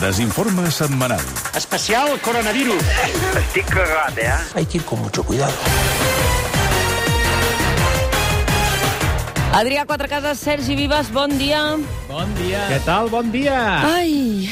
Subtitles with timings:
[0.00, 1.22] Desinforme setmanal.
[1.54, 2.82] Especial coronavirus.
[3.38, 4.32] Estic cagat, eh?
[4.54, 5.54] Hay que ir con mucho cuidado.
[9.54, 11.76] Adrià Quatrecases, Sergi Vives, bon dia.
[12.08, 12.64] Bon dia.
[12.66, 13.06] Què tal?
[13.08, 13.54] Bon dia.
[13.86, 14.50] Ai,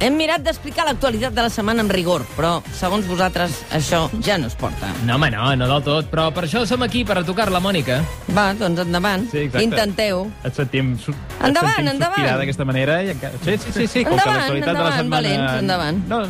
[0.00, 4.46] hem mirat d'explicar l'actualitat de la setmana amb rigor, però, segons vosaltres, això ja no
[4.50, 4.90] es porta.
[5.06, 7.60] No, home, no, no del tot, però per això som aquí, per a tocar la
[7.64, 8.00] Mònica.
[8.36, 9.26] Va, doncs endavant.
[9.32, 9.64] Sí, exacte.
[9.64, 10.26] Intenteu.
[10.44, 12.28] Et sentim, et Endavant, sentim endavant.
[12.42, 13.00] d'aquesta manera.
[13.02, 13.32] I encara...
[13.44, 14.04] Sí, sí, sí, sí.
[14.04, 15.16] Com que Endavant, l'actualitat de la endavant, setmana...
[15.16, 16.02] valents, endavant.
[16.08, 16.20] No,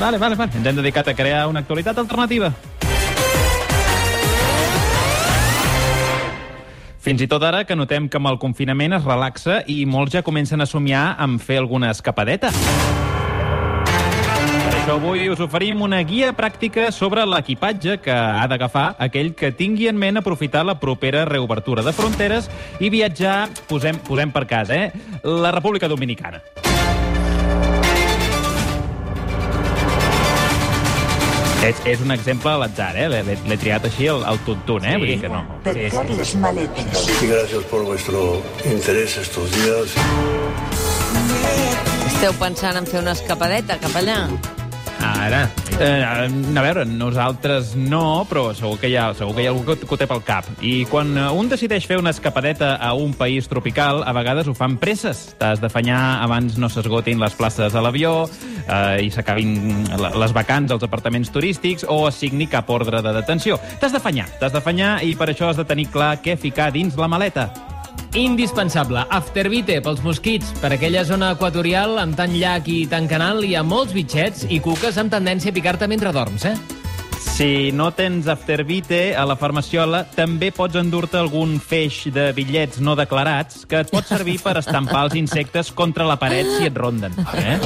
[0.00, 0.52] vale, vale, vale.
[0.60, 2.52] Ens hem dedicat a crear una actualitat alternativa.
[7.00, 10.20] Fins i tot ara que notem que amb el confinament es relaxa i molts ja
[10.22, 12.52] comencen a somiar amb fer alguna escapadeta.
[14.60, 19.88] Per avui us oferim una guia pràctica sobre l'equipatge que ha d'agafar aquell que tingui
[19.88, 22.50] en ment aprofitar la propera reobertura de fronteres
[22.80, 24.90] i viatjar, posem, posem per cas, eh?
[25.24, 26.42] La República Dominicana.
[31.60, 33.08] És, és un exemple a l'atzar, eh?
[33.10, 34.94] L'he triat així al, al tuntun, eh?
[34.94, 35.00] Sí.
[35.02, 35.42] Vull dir que no.
[36.16, 37.02] Les maletes.
[37.22, 39.92] Y gracias por vuestro interés estos días.
[42.08, 44.22] Esteu pensant en fer una escapadeta cap allà?
[45.00, 45.44] Ara.
[45.80, 49.64] Eh, a veure, nosaltres no, però segur que hi ha, segur que hi ha algú
[49.64, 50.50] que, ho té pel cap.
[50.60, 54.54] I quan eh, un decideix fer una escapadeta a un país tropical, a vegades ho
[54.58, 55.30] fan presses.
[55.40, 59.56] T'has d'afanyar abans no s'esgotin les places a l'avió eh, i s'acabin
[60.20, 63.56] les vacants als apartaments turístics o es signi cap ordre de detenció.
[63.80, 67.08] T'has d'afanyar, t'has d'afanyar i per això has de tenir clar què ficar dins la
[67.08, 67.48] maleta.
[68.14, 69.04] Indispensable.
[69.08, 70.50] Afterbite pels mosquits.
[70.58, 74.58] Per aquella zona equatorial, amb tant llac i tant canal, hi ha molts bitxets i
[74.64, 76.56] cuques amb tendència a picar-te mentre dorms, eh?
[77.20, 82.96] Si no tens Afterbite a la farmaciola, també pots endur-te algun feix de bitllets no
[82.98, 87.14] declarats que et pot servir per estampar els insectes contra la paret si et ronden.
[87.38, 87.56] Eh?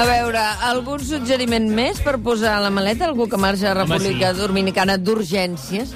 [0.00, 3.06] A veure, algun suggeriment més per posar a la maleta?
[3.08, 5.94] Algú que marxa a República Dominicana d'urgències?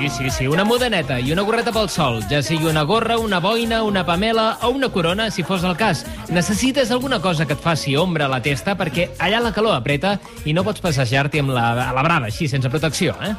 [0.00, 3.38] Sí, sí, sí, una modaneta i una gorreta pel sol, ja sigui una gorra, una
[3.40, 6.04] boina, una pamela o una corona, si fos el cas.
[6.28, 10.18] Necessites alguna cosa que et faci ombra a la testa perquè allà la calor apreta
[10.44, 13.32] i no pots passejar-t'hi amb la, a la brava, així, sense protecció, eh?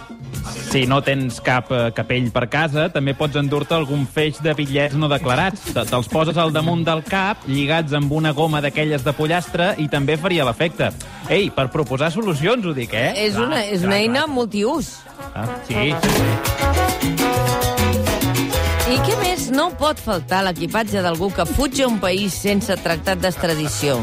[0.71, 4.95] Si no tens cap eh, capell per casa, també pots endur-te algun feix de bitllets
[4.97, 5.69] no declarats.
[5.73, 9.88] Te- Te'ls poses al damunt del cap, lligats amb una goma d'aquelles de pollastre, i
[9.91, 10.91] també faria l'efecte.
[11.29, 13.11] Ei, per proposar solucions, ho dic, eh?
[13.27, 14.95] És una, és una eina multiús.
[15.33, 15.47] Ah.
[15.67, 16.44] Sí, sí, sí.
[18.85, 23.23] I què més no pot faltar l'equipatge d'algú que fuig a un país sense tractat
[23.23, 23.97] d'extradició?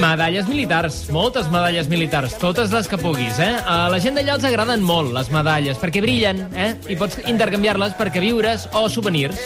[0.00, 3.50] Medalles militars, moltes medalles militars, totes les que puguis, eh?
[3.68, 6.70] A la gent d'allà els agraden molt, les medalles, perquè brillen, eh?
[6.92, 9.38] I pots intercanviar-les per queviures o souvenirs.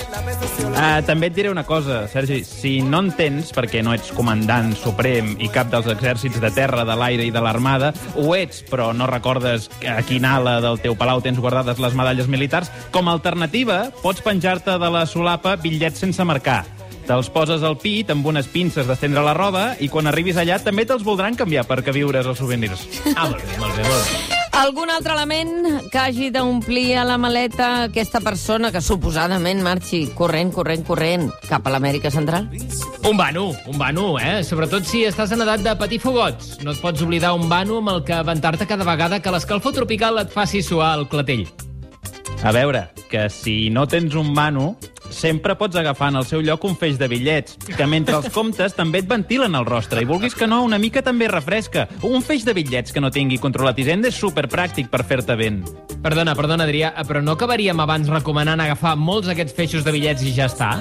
[0.66, 2.42] Uh, també et diré una cosa, Sergi.
[2.46, 6.86] Si no en tens, perquè no ets comandant suprem i cap dels exèrcits de terra,
[6.86, 10.96] de l'aire i de l'armada, ho ets, però no recordes a quina ala del teu
[10.98, 16.04] palau tens guardades les medalles militars, com a alternativa pots penjar-te de la solapa bitllets
[16.04, 16.64] sense marcar.
[17.06, 20.82] Te'ls poses al pit amb unes pinces d'estendre la roba i quan arribis allà també
[20.86, 22.82] te'ls voldran canviar per queviures o souvenirs.
[23.14, 24.34] Ah, molt bé, molt bé, molt bé.
[24.56, 30.50] Algun altre element que hagi d'omplir a la maleta aquesta persona que suposadament marxi corrent,
[30.54, 32.48] corrent, corrent cap a l'Amèrica Central?
[33.04, 34.40] Un vano, un vano, eh?
[34.48, 36.56] Sobretot si estàs en edat de patir fogots.
[36.64, 40.18] No et pots oblidar un vano amb el que aventar-te cada vegada que l'escalfor tropical
[40.24, 41.46] et faci suar el clatell.
[42.42, 44.74] A veure, que si no tens un mano,
[45.10, 48.76] sempre pots agafar en el seu lloc un feix de bitllets, que mentre els comptes
[48.76, 51.86] també et ventilen el rostre, i vulguis que no, una mica també refresca.
[52.06, 55.62] Un feix de bitllets que no tingui controlat Hisenda és superpràctic per fer-te vent.
[56.02, 60.34] Perdona, perdona, Adrià, però no acabaríem abans recomanant agafar molts d'aquests feixos de bitllets i
[60.36, 60.72] ja està?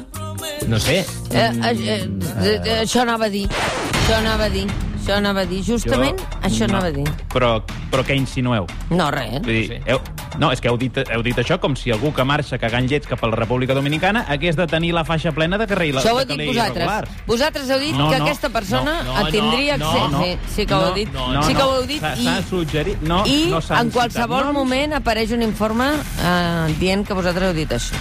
[0.68, 1.04] No sé.
[1.32, 2.02] Eh, eh, eh,
[2.42, 3.48] eh, això anava a dir.
[3.50, 4.68] Això anava a dir.
[5.06, 5.60] Això anava a dir.
[5.62, 7.04] Justament això anava a dir.
[7.30, 7.60] Però,
[7.92, 8.66] però què insinueu?
[8.90, 9.36] No, res.
[9.46, 10.00] Vull dir, heu,
[10.42, 13.06] no, és que heu dit, heu dit això com si algú que marxa cagant llets
[13.06, 16.20] cap a la República Dominicana hagués de tenir la faixa plena de carril Això ho
[16.24, 16.82] heu dit vosaltres.
[16.82, 17.08] irregular.
[17.28, 20.12] Vosaltres heu dit No, que no, aquesta persona no, no, tindria no, accés...
[20.12, 21.14] no, sí, sí que ho heu dit.
[21.14, 21.70] no, sí que no.
[21.70, 22.02] ho heu dit.
[22.02, 26.76] S'ha- I, s'ha suggerit- no, I no en qualsevol citat moment apareix un informe eh,
[26.82, 27.94] dient que vosaltres heu dit això.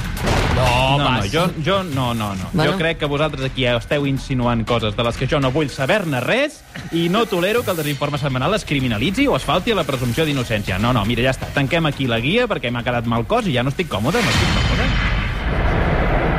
[0.54, 2.50] No, No, no, jo, jo no, no, no.
[2.52, 2.72] Bueno.
[2.72, 6.20] Jo crec que vosaltres aquí esteu insinuant coses de les que jo no vull saber-ne
[6.22, 6.60] res
[6.92, 10.24] i no tolero que el desinforme setmanal es criminalitzi o es falti a la presumpció
[10.24, 10.78] d'innocència.
[10.78, 11.50] No, no, mira, ja està.
[11.54, 14.30] Tanquem aquí la guia perquè m'ha quedat mal cos i ja no estic còmode, no
[14.36, 15.03] estic còmode.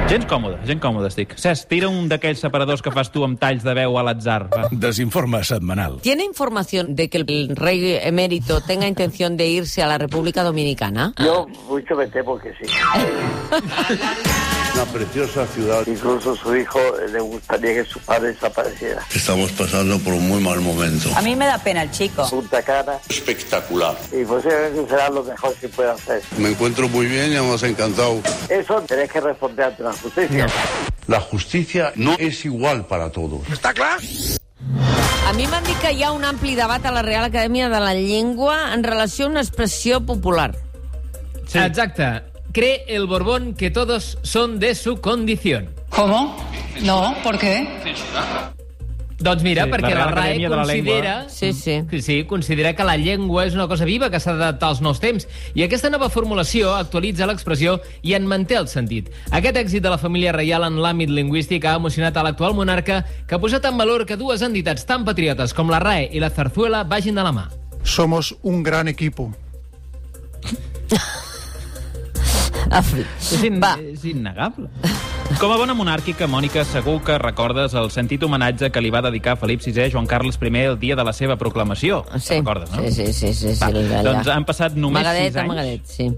[0.05, 1.31] Gens còmode, gens còmode estic.
[1.41, 4.43] Cesc, tira un d'aquells separadors que fas tu amb talls de veu a l'atzar.
[4.69, 5.97] Desinforme setmanal.
[6.03, 11.13] ¿Tiene información de que el rey emérito tenga intención de irse a la República Dominicana?
[11.17, 12.69] Yo mucho me temo que sí.
[14.75, 15.83] una preciosa ciudad.
[15.87, 19.01] Incluso su hijo eh, le gustaría que su padre desapareciera.
[19.13, 21.09] Estamos pasando por un muy mal momento.
[21.15, 22.27] A mí me da pena el chico.
[22.29, 23.95] Punta Cana Espectacular.
[24.11, 26.21] y posiblemente será lo mejor que pueda hacer.
[26.37, 28.21] Me encuentro muy bien y hemos encantado.
[28.49, 30.47] Eso tenés que responder ante la justicia.
[31.07, 33.41] La justicia no es igual para todos.
[35.27, 37.79] A mi m'han dit que hi ha un ampli debat a la Real Acadèmia de
[37.79, 40.55] la Llengua en relació a una expressió popular.
[41.47, 41.57] Sí.
[41.59, 42.34] Exacte.
[42.55, 45.71] Cree el Borbón que todos son de su condición.
[45.89, 46.37] ¿Cómo?
[46.83, 47.67] No, ¿por qué?
[49.19, 51.15] Doncs mira, Sí, perquè la la, RAE la considera...
[51.27, 51.81] Sí, sí.
[51.91, 55.03] Sí, sí, considera que la llengua és una cosa viva que s'ha d'adaptar als nous
[55.03, 55.27] temps.
[55.51, 59.11] I aquesta nova formulació actualitza l'expressió i en manté el sentit.
[59.35, 63.35] Aquest èxit de la família reial en l'àmbit lingüístic ha emocionat a l'actual monarca, que
[63.35, 66.85] ha posat en valor que dues entitats tan patriotes com la RAE i la Zarzuela
[66.87, 67.49] vagin de la mà.
[67.83, 69.33] Somos un gran equipo.
[72.75, 73.05] Afri.
[73.21, 73.75] És, in, Va.
[73.79, 74.67] és innegable.
[75.39, 79.37] Com a bona monàrquica, Mònica, segur que recordes el sentit homenatge que li va dedicar
[79.39, 82.03] Felip VI a Joan Carles I el dia de la seva proclamació.
[82.19, 82.83] Sí, Recordes, no?
[82.83, 84.03] sí, sí, sí, sí, sí, Va, allà.
[84.03, 85.49] doncs han passat només Magadet, sis anys.
[85.49, 86.11] Magadet, sí.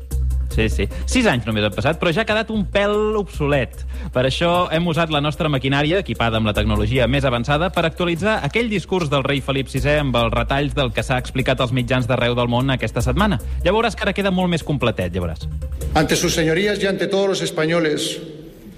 [0.54, 0.88] Sí, sí.
[1.06, 3.84] Sis anys només han passat, però ja ha quedat un pèl obsolet.
[4.14, 8.40] Per això hem usat la nostra maquinària, equipada amb la tecnologia més avançada, per actualitzar
[8.48, 12.08] aquell discurs del rei Felip VI amb els retalls del que s'ha explicat als mitjans
[12.10, 13.40] d'arreu del món aquesta setmana.
[13.66, 15.48] Ja veuràs que ara queda molt més completet, ja veuràs.
[15.94, 18.20] Ante sus señorías y ante todos los españoles,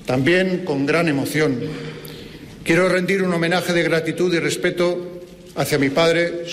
[0.05, 1.59] también con gran emoción,
[2.63, 4.97] quiero rendir un homenaje de gratitud y respeto
[5.55, 6.45] hacia mi padre,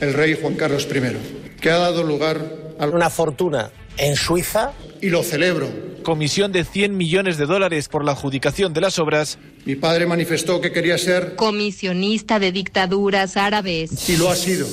[0.00, 4.72] el rey Juan Carlos I, que ha dado lugar a Una fortuna en Suiza.
[5.00, 5.68] y lo celebro.
[6.02, 9.38] Comisión de 100 millones de dólares por la adjudicación de las obras.
[9.64, 14.08] Mi padre manifestó que quería ser, Comisionista de dictaduras árabes.
[14.08, 14.66] y lo ha sido.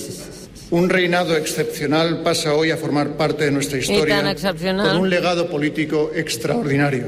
[0.71, 4.87] Un reinado excepcional pasa hoy a formar parte de nuestra historia tan excepcional.
[4.87, 7.07] con un legado político extraordinario.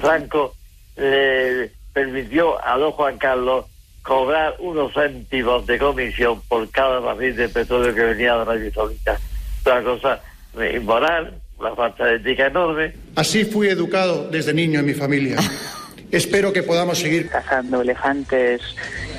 [0.00, 0.54] Franco
[0.96, 3.66] le permitió a don Juan Carlos
[4.02, 9.18] cobrar unos céntimos de comisión por cada barril de petróleo que venía de Arabia Saudita.
[9.66, 10.20] Una cosa
[10.60, 12.92] eh, inmoral, una falta de ética enorme.
[13.14, 15.36] Así fui educado desde niño en mi familia.
[16.10, 18.60] Espero que podamos seguir Cazando elefantes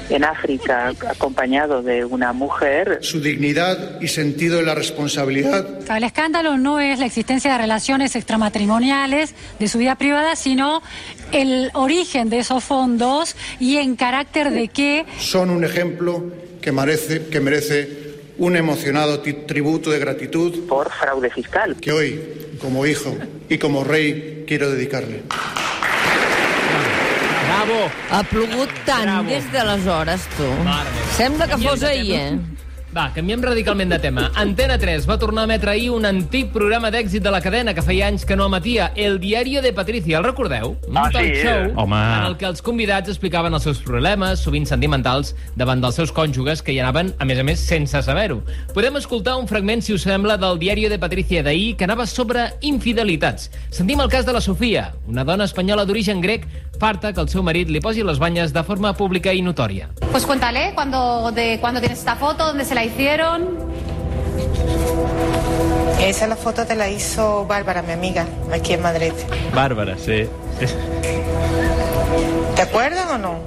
[0.09, 2.99] en África acompañado de una mujer.
[3.01, 8.15] su dignidad y sentido de la responsabilidad El escándalo no es la existencia de relaciones
[8.15, 10.83] extramatrimoniales de su vida privada, sino
[11.31, 16.23] el origen de esos fondos y en carácter de qué son un ejemplo
[16.61, 18.02] que merece, que merece
[18.43, 21.77] un emocionado tributo de gratitud por fraude fiscal.
[21.79, 22.19] que hoy,
[22.59, 23.15] como hijo
[23.47, 25.23] y como rey, quiero dedicarle.
[27.47, 27.89] Bravo!
[28.11, 29.29] Ha plogut tant Bravo.
[29.29, 30.43] des d'aleshores, tu.
[30.65, 30.89] Mare.
[31.15, 32.39] Sembla que fos ahir, eh?
[32.93, 34.27] Va, canviem radicalment de tema.
[34.37, 37.81] Antena 3 va tornar a emetre ahir un antic programa d'èxit de la cadena que
[37.81, 40.19] feia anys que no emetia, El Diario de Patricia.
[40.19, 40.75] El recordeu?
[40.87, 41.95] Un Ah, sí, show Home.
[41.97, 46.61] en el que els convidats explicaven els seus problemes, sovint sentimentals, davant dels seus cònjuges,
[46.61, 48.43] que hi anaven, a més a més, sense saber-ho.
[48.75, 52.51] Podem escoltar un fragment, si us sembla, del Diario de Patricia d'ahir, que anava sobre
[52.61, 53.49] infidelitats.
[53.71, 56.45] Sentim el cas de la Sofia, una dona espanyola d'origen grec,
[56.83, 59.87] farta que el seu marit li posi les banyes de forma pública i notòria.
[60.11, 63.47] Pues cuéntale cuando, de cuándo tienes esta foto, dónde se la hicieron.
[66.01, 69.13] Esa la foto te la hizo Bárbara, mi amiga, aquí en Madrid.
[69.55, 70.27] Bàrbara, sí.
[72.57, 73.39] ¿Te acuerdan o no?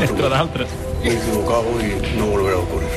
[0.00, 0.68] Entre d'altres.
[1.02, 2.88] Me he equivocado y no volverá a ocurrir.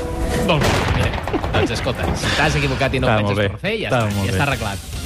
[0.46, 0.68] Molt bé.
[1.02, 1.40] Eh?
[1.56, 4.46] Doncs escolta, si t'has equivocat i no ho penses per fer, ja Està ja està
[4.46, 4.97] arreglat.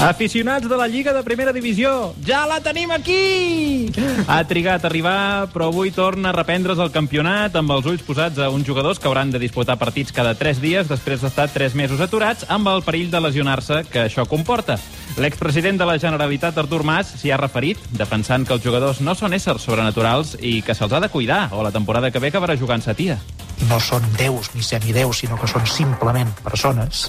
[0.00, 3.90] Aficionats de la Lliga de Primera Divisió, ja la tenim aquí!
[4.30, 8.38] Ha trigat a arribar, però avui torna a reprendre's el campionat amb els ulls posats
[8.38, 11.98] a uns jugadors que hauran de disputar partits cada 3 dies després d'estar 3 mesos
[11.98, 14.76] aturats amb el perill de lesionar-se que això comporta.
[15.18, 19.34] L'expresident de la Generalitat, Artur Mas, s'hi ha referit, defensant que els jugadors no són
[19.34, 22.94] éssers sobrenaturals i que se'ls ha de cuidar, o la temporada que ve acabarà jugant-se
[22.94, 23.18] a tia.
[23.66, 27.08] No són déus ni semideus, sinó que són simplement persones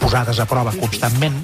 [0.00, 1.36] posades a prova constantment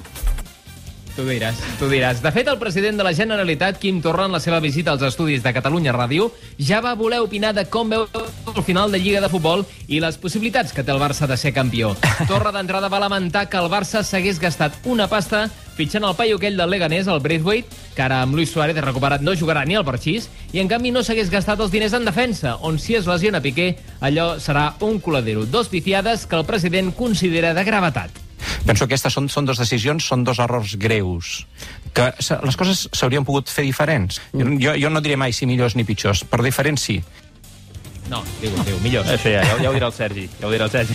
[1.19, 2.21] Tu diràs, tu diràs.
[2.23, 5.43] De fet, el president de la Generalitat, Quim Torra, en la seva visita als estudis
[5.43, 6.29] de Catalunya Ràdio,
[6.63, 10.15] ja va voler opinar de com veu el final de Lliga de Futbol i les
[10.23, 11.97] possibilitats que té el Barça de ser campió.
[12.31, 16.55] Torra, d'entrada, va lamentar que el Barça s'hagués gastat una pasta fitxant el paio aquell
[16.59, 20.31] del Leganés, el Braithwaite, que ara amb Luis Suárez recuperat no jugarà ni al parxís,
[20.55, 23.73] i en canvi no s'hagués gastat els diners en defensa, on si es lesiona Piqué,
[23.99, 25.47] allò serà un coladero.
[25.51, 28.28] Dos pifiades que el president considera de gravetat.
[28.67, 31.47] Penso que aquestes són, són dues decisions, són dos errors greus.
[31.95, 34.21] Que se- les coses s'haurien pogut fer diferents.
[34.35, 37.03] Jo, jo no diré mai si millors ni pitjors, però diferents sí.
[38.09, 39.05] No, diu, diu, millor.
[39.05, 40.29] Això ja, ja, ja ho dirà el Sergi.
[40.41, 40.95] Ja ho dirà el Sergi.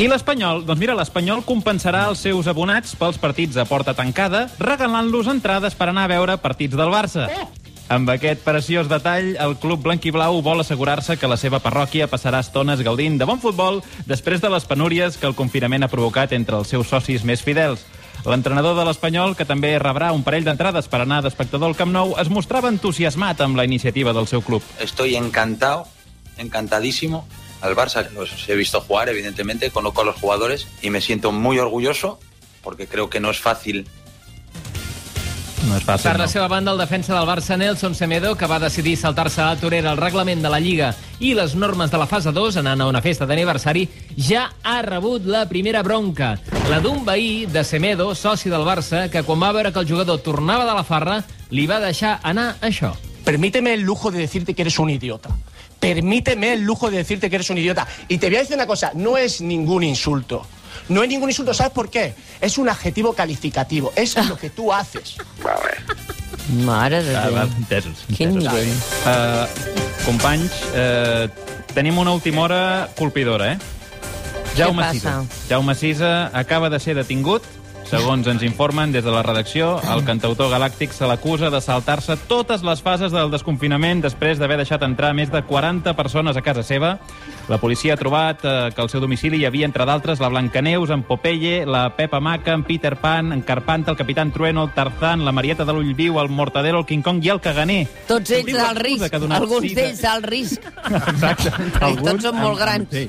[0.00, 0.62] I l'Espanyol?
[0.64, 5.90] Doncs mira, l'Espanyol compensarà els seus abonats pels partits a porta tancada, regalant-los entrades per
[5.90, 7.26] anar a veure partits del Barça.
[7.92, 12.80] Amb aquest preciós detall, el club blanquiblau vol assegurar-se que la seva parròquia passarà estones
[12.80, 16.72] gaudint de bon futbol després de les penúries que el confinament ha provocat entre els
[16.72, 17.82] seus socis més fidels.
[18.24, 22.14] L'entrenador de l'Espanyol, que també rebrà un parell d'entrades per anar d'espectador al Camp Nou,
[22.22, 24.64] es mostrava entusiasmat amb la iniciativa del seu club.
[24.80, 25.84] Estoy encantado,
[26.38, 27.26] encantadísimo.
[27.60, 31.58] Al Barça los he visto jugar, evidentemente, conozco a los jugadores y me siento muy
[31.58, 32.18] orgulloso
[32.62, 33.86] porque creo que no es fácil
[35.68, 36.30] no és fàcil, Per la no.
[36.30, 39.92] seva banda, el defensa del Barça, Nelson Semedo, que va decidir saltar-se a la torera
[39.92, 43.02] el reglament de la Lliga i les normes de la fase 2, anant a una
[43.02, 46.38] festa d'aniversari, ja ha rebut la primera bronca.
[46.70, 50.18] La d'un veí de Semedo, soci del Barça, que quan va veure que el jugador
[50.20, 52.94] tornava de la farra, li va deixar anar això.
[53.24, 55.30] Permíteme el lujo de decirte que eres un idiota.
[55.78, 57.86] Permíteme el lujo de decirte que eres un idiota.
[58.08, 60.44] Y te voy a decir una cosa, no es ningún insulto.
[60.88, 62.14] No es ningún insulto, ¿sabes por qué?
[62.40, 65.16] Es un adjetivo calificativo, es lo que tú haces.
[66.64, 67.34] Mare de Ah, Déu.
[67.36, 68.04] va, entesos.
[68.16, 68.52] Quin entesos.
[68.52, 68.68] nivell.
[69.06, 69.46] Uh,
[70.04, 71.28] companys, uh,
[71.74, 73.58] tenim una última hora colpidora, eh?
[74.56, 74.92] Jaume passa?
[74.92, 75.24] Sisa.
[75.48, 77.42] Jaume Sisa acaba de ser detingut.
[77.88, 82.62] Segons ens informen des de la redacció, el cantautor galàctic se l'acusa de saltar-se totes
[82.64, 86.94] les fases del desconfinament després d'haver deixat entrar més de 40 persones a casa seva.
[87.50, 90.88] La policia ha trobat eh, que al seu domicili hi havia, entre d'altres, la Blancaneus,
[90.94, 95.26] en Popeye, la Pepa Maca, en Peter Pan, en Carpanta, el Capitán Trueno, el Tarzán,
[95.26, 97.82] la Marieta de l'Ull Viu, el Mortadelo, el King Kong i el Caganer.
[98.08, 100.64] Tots ells al risc, alguns d'ells al risc.
[101.12, 101.52] Exacte.
[101.76, 102.88] Perquè tots són molt grans.
[102.94, 103.04] Sí.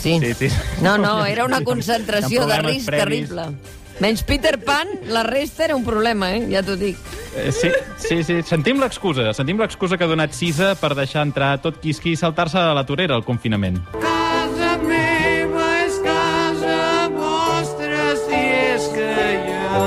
[0.00, 0.16] Sí.
[0.22, 0.50] Sí, sí.
[0.80, 3.28] No, no, era una concentració de risc previs.
[3.28, 3.80] terrible.
[4.02, 6.48] Menys Peter Pan, la resta era un problema, eh?
[6.50, 6.96] ja t'ho dic.
[7.38, 7.68] Eh, Sí,
[8.02, 8.40] sí, sí.
[8.42, 9.28] Sentim l'excusa.
[9.32, 12.82] Sentim l'excusa que ha donat Sisa per deixar entrar tot quisqui i saltar-se a la
[12.88, 13.78] torera al confinament.
[14.02, 16.80] Casa meva és casa
[17.14, 18.42] vostra si
[18.72, 19.06] és que
[19.38, 19.86] hi ha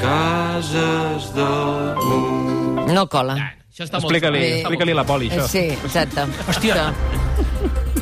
[0.00, 2.88] cases del món.
[2.96, 3.36] No cola.
[3.76, 5.44] Això està molt Explica-li explica la poli, això.
[5.44, 6.24] Eh, Sí, exacte.
[6.48, 7.25] Hòstia.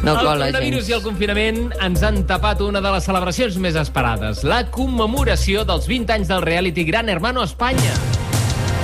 [0.03, 0.89] No el cola, coronavirus gens.
[0.91, 5.89] i el confinament ens han tapat una de les celebracions més esperades, la commemoració dels
[5.91, 7.95] 20 anys del reality Gran Hermano Espanya.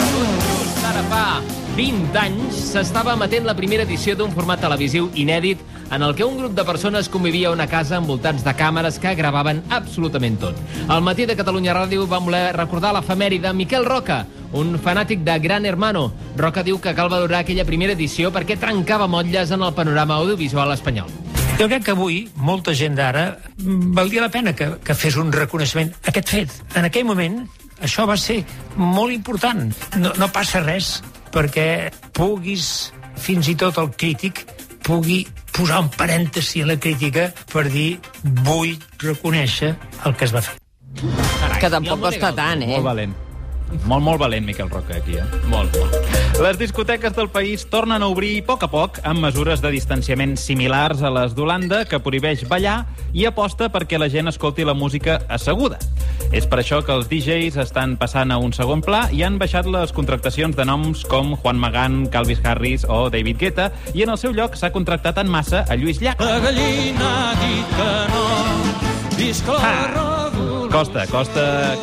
[0.01, 5.61] Just ara fa 20 anys s'estava emetent la primera edició d'un format televisiu inèdit
[5.95, 9.15] en el que un grup de persones convivia a una casa envoltats de càmeres que
[9.15, 10.59] gravaven absolutament tot.
[10.89, 15.67] Al matí de Catalunya Ràdio vam voler recordar l'efemèride Miquel Roca, un fanàtic de Gran
[15.67, 16.11] Hermano.
[16.37, 20.75] Roca diu que cal valorar aquella primera edició perquè trencava motlles en el panorama audiovisual
[20.75, 21.11] espanyol.
[21.61, 25.91] Jo crec que avui molta gent d'ara valdria la pena que, que fes un reconeixement
[26.03, 26.61] a aquest fet.
[26.75, 27.43] En aquell moment
[27.81, 28.43] això va ser
[28.77, 29.69] molt important.
[30.01, 30.99] No, no passa res
[31.35, 34.45] perquè puguis, fins i tot el crític,
[34.87, 35.23] pugui
[35.55, 37.99] posar un parèntesi a la crítica per dir
[38.47, 39.75] vull reconèixer
[40.07, 40.57] el que es va fer.
[41.61, 42.75] Que tampoc costa tant, eh?
[42.77, 43.19] Molt valent.
[43.87, 45.25] Molt, molt valent, Miquel Roca, aquí, eh?
[45.51, 46.41] Molt, molt.
[46.41, 50.37] Les discoteques del país tornen a obrir a poc a poc amb mesures de distanciament
[50.41, 55.21] similars a les d'Holanda, que prohibeix ballar i aposta perquè la gent escolti la música
[55.29, 55.79] asseguda.
[56.33, 59.67] És per això que els DJs estan passant a un segon pla i han baixat
[59.67, 64.19] les contractacions de noms com Juan Magán, Calvis Harris o David Guetta, i en el
[64.19, 66.21] seu lloc s'ha contractat en massa a Lluís Llach.
[66.23, 68.27] La gallina ha dit que no,
[69.19, 70.30] visca la Ah.
[70.71, 71.77] Costa, costa,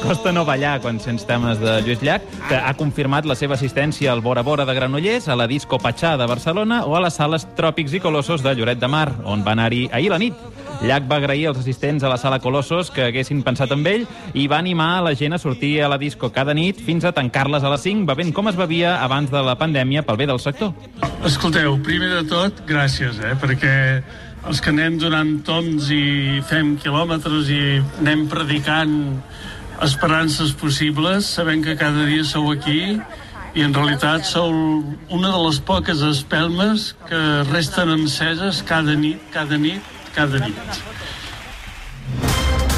[0.00, 4.12] costa, no ballar quan sents temes de Lluís Llach, que ha confirmat la seva assistència
[4.12, 7.48] al Bora Bora de Granollers, a la Disco Patxà de Barcelona o a les sales
[7.58, 10.38] Tròpics i Colossos de Lloret de Mar, on va anar-hi ahir la nit.
[10.78, 14.06] Llach va agrair als assistents a la sala Colossos que haguessin pensat en ell
[14.38, 17.12] i va animar a la gent a sortir a la disco cada nit fins a
[17.12, 20.38] tancar-les a les 5, bevent com es bevia abans de la pandèmia pel bé del
[20.38, 20.70] sector.
[21.26, 23.74] Escolteu, primer de tot, gràcies, eh, perquè
[24.46, 27.62] els que anem donant toms i fem quilòmetres i
[28.00, 28.94] anem predicant
[29.82, 32.98] esperances possibles, sabem que cada dia sou aquí
[33.58, 34.52] i en realitat sou
[35.10, 39.82] una de les poques espelmes que resten enceses cada nit, cada nit,
[40.14, 40.82] cada nit.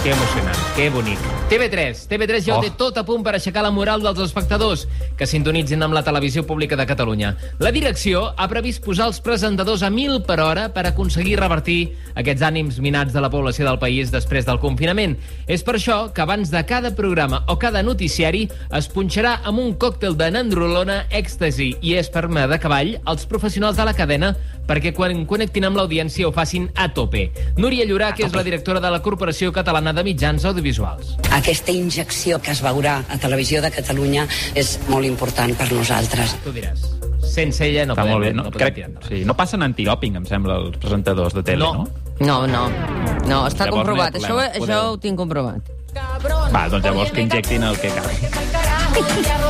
[0.03, 1.19] Que emocionant, que bonic.
[1.51, 2.07] TV3.
[2.09, 2.63] TV3 ja ho Oh.
[2.63, 4.87] té tot a punt per aixecar la moral dels espectadors
[5.19, 7.37] que sintonitzin amb la televisió pública de Catalunya.
[7.59, 12.41] La direcció ha previst posar els presentadors a 1.000 per hora per aconseguir revertir aquests
[12.43, 15.19] ànims minats de la població del país després del confinament.
[15.47, 19.75] És per això que abans de cada programa o cada noticiari es punxarà amb un
[19.77, 24.35] còctel de nandrolona, èxtasi i esperma de cavall als professionals de la cadena
[24.71, 27.33] perquè quan connectin amb l'audiència ho facin a tope.
[27.57, 31.17] Núria Llorà, que és la directora de la Corporació Catalana de Mitjans Audiovisuals.
[31.33, 36.37] Aquesta injecció que es veurà a Televisió de Catalunya és molt important per nosaltres.
[36.45, 36.81] Tu diràs,
[37.23, 38.33] sense ella no Està podem, molt bé.
[38.35, 39.09] no, No, podem crec, tirar endavant.
[39.13, 41.89] sí, no passen antidòping, em sembla, els presentadors de tele, no?
[42.21, 42.69] No, no.
[43.27, 44.13] No, està Llavors comprovat.
[44.15, 45.61] no Això, problema, això podeu- ho tinc comprovat.
[46.53, 48.11] Va, doncs llavors que injectin el que cal.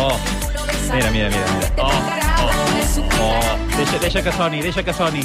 [0.00, 0.16] Oh,
[0.92, 1.46] mira, mira, mira.
[1.54, 1.72] mira.
[1.78, 3.76] Oh, oh, oh.
[3.76, 5.22] Deixa, deixa que soni, deixa que soni.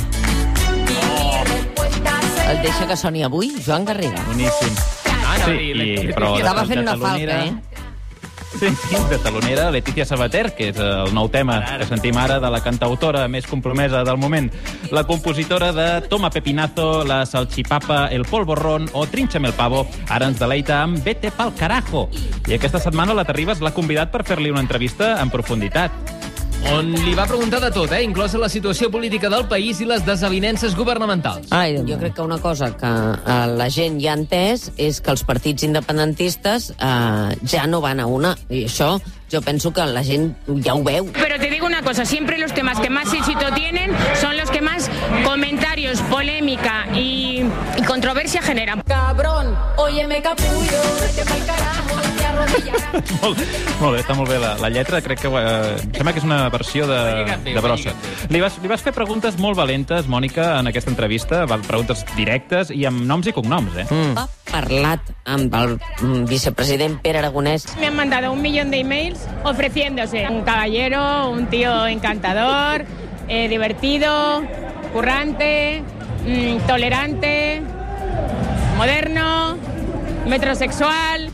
[2.50, 4.22] El deixa que soni avui, Joan Garriga.
[4.28, 4.74] Boníssim.
[5.26, 7.54] Ah, no, sí, i però Estava de- fent de una talonera- eh?
[8.54, 8.68] Sí,
[9.10, 13.28] de talonera, Letícia Sabater, que és el nou tema que sentim ara de la cantautora
[13.28, 14.52] més compromesa del moment.
[14.92, 20.38] La compositora de Toma Pepinazo, La Salchipapa, El Polvorrón o Trinxame el Pavo, ara ens
[20.38, 22.10] deleita amb Vete pa'l carajo.
[22.48, 25.92] I aquesta setmana la Terribas l'ha convidat per fer-li una entrevista en profunditat.
[26.72, 28.00] On li va preguntar de tot, eh?
[28.06, 31.50] inclosa la situació política del país i les desavinences governamentals.
[31.52, 35.12] Ai, jo crec que una cosa que eh, la gent ja ha entès és que
[35.12, 38.32] els partits independentistes eh, ja no van a una.
[38.48, 38.96] I això
[39.34, 40.32] jo penso que la gent
[40.64, 41.10] ja ho veu.
[41.84, 44.90] Una cosa, siempre los temas que más éxito tienen son los que más
[45.26, 47.44] comentarios, polémica y,
[47.76, 48.82] y controversia generan.
[48.84, 52.84] Cabrón, óyeme capullo, vete pa'l carajo, te arrodillarás.
[53.22, 53.42] molt,
[53.82, 55.02] molt bé, està molt bé la, la lletra.
[55.04, 57.02] Crec que eh, em sembla que és una versió de,
[57.50, 57.92] de brossa.
[58.32, 61.44] Li vas, li vas fer preguntes molt valentes, Mònica, en aquesta entrevista.
[61.68, 63.88] Preguntes directes i amb noms i cognoms, eh?
[63.90, 64.16] Mm.
[64.24, 67.68] Ha parlat amb el mm, vicepresident Pere Aragonès.
[67.82, 72.86] Me han mandado un millón de emails ofreciéndose un caballero, un tío encantador,
[73.28, 74.44] eh, divertido,
[74.94, 75.84] currante,
[76.26, 77.62] mm, tolerante,
[78.78, 79.58] moderno,
[80.28, 81.33] metrosexual.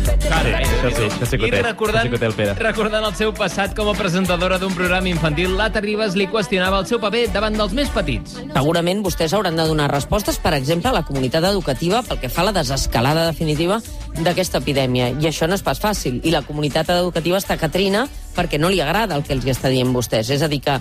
[0.00, 1.62] Sí, això sí, això sí que ho I té.
[1.62, 2.54] recordant, Això sí que ho té el Pere.
[2.54, 6.86] recordant el seu passat com a presentadora d'un programa infantil, l'Ata Ribas li qüestionava el
[6.86, 8.38] seu paper davant dels més petits.
[8.54, 12.42] Segurament vostès hauran de donar respostes, per exemple, a la comunitat educativa pel que fa
[12.42, 13.80] a la desescalada definitiva
[14.16, 15.10] d'aquesta epidèmia.
[15.20, 16.20] I això no és pas fàcil.
[16.24, 19.92] I la comunitat educativa està catrina perquè no li agrada el que els està dient
[19.92, 20.30] vostès.
[20.30, 20.78] És a dir, que,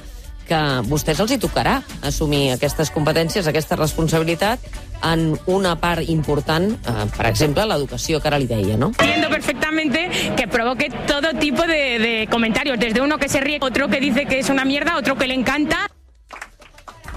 [0.47, 4.59] que vostès els hi tocarà assumir aquestes competències, aquesta responsabilitat
[5.03, 8.91] en una part important, eh, per exemple, l'educació, que ara li deia, no?
[8.97, 13.87] Entiendo perfectamente que provoque todo tipo de, de comentarios, desde uno que se ríe, otro
[13.87, 15.87] que dice que es una mierda, otro que le encanta.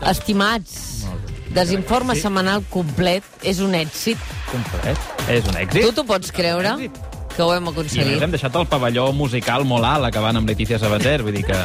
[0.08, 1.06] Estimats,
[1.54, 2.22] desinforme Sí.
[2.22, 4.18] setmanal complet és un èxit.
[4.50, 4.98] Complet.
[5.28, 5.82] És un èxit.
[5.82, 6.90] Tu t'ho pots creure?
[7.36, 8.12] Que ho hem I aconseguit.
[8.12, 11.58] més hem deixat el pavelló musical molt alt acabant amb Letícia Sabater, vull dir que...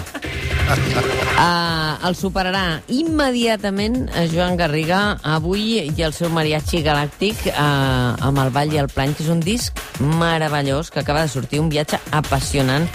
[0.68, 8.44] Uh, el superarà immediatament a Joan Garriga avui i el seu mariachi galàctic uh, amb
[8.44, 11.70] el Ball i el Plany, que és un disc meravellós que acaba de sortir, un
[11.74, 12.88] viatge apassionant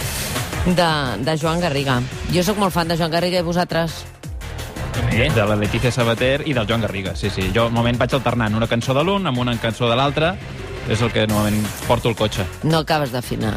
[0.65, 0.89] de,
[1.25, 1.99] de Joan Garriga.
[2.33, 4.01] Jo sóc molt fan de Joan Garriga i vosaltres?
[5.13, 5.29] Sí.
[5.33, 7.49] De la Letícia Sabater i del Joan Garriga, sí, sí.
[7.53, 10.33] Jo normalment vaig alternant una cançó de l'un amb una cançó de l'altre.
[10.91, 12.45] És el que normalment porto el cotxe.
[12.67, 13.53] No acabes d'afinar.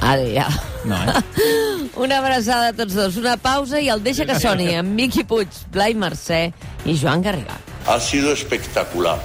[0.00, 0.46] Ara ja.
[0.88, 1.20] No, eh?
[2.00, 5.52] Una abraçada a tots dos, una pausa i el deixa que soni amb Miqui Puig,
[5.74, 6.46] Blai Mercè
[6.88, 7.58] i Joan Garriga.
[7.86, 9.18] Ha sido espectacular.